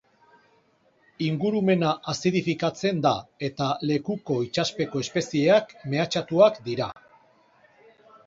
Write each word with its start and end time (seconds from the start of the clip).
Ingurumena 1.25 1.89
azidifikatzen 2.13 3.03
da 3.07 3.11
eta 3.49 3.67
lekuko 3.91 4.37
itsaspeko 4.47 5.01
espezieak 5.07 5.75
mehatxatuak 5.93 6.57
dira. 6.71 6.89